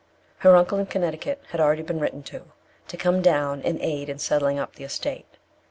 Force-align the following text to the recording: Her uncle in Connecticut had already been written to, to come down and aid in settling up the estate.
Her 0.39 0.55
uncle 0.55 0.79
in 0.79 0.87
Connecticut 0.87 1.43
had 1.49 1.59
already 1.61 1.83
been 1.83 1.99
written 1.99 2.23
to, 2.23 2.45
to 2.87 2.97
come 2.97 3.21
down 3.21 3.61
and 3.61 3.79
aid 3.81 4.09
in 4.09 4.17
settling 4.17 4.57
up 4.57 4.73
the 4.73 4.83
estate. 4.83 5.37